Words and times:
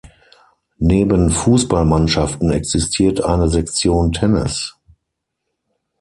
Neben 0.79 1.29
Fußballmannschaften 1.29 2.49
existiert 2.49 3.21
eine 3.23 3.47
Sektion 3.49 4.11
Tennis. 4.11 4.75